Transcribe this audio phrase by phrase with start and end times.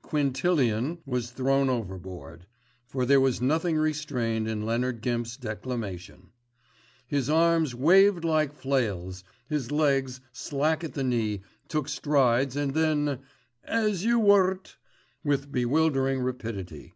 [0.00, 2.46] Quintilian was thrown overboard:
[2.86, 6.30] for there was nothing restrained in Leonard Gimp's declamation.
[7.06, 13.18] His arms waved like flails, his legs, slack at the knee, took strides and then
[13.62, 14.70] "as you were'd"
[15.22, 16.94] with bewildering rapidity.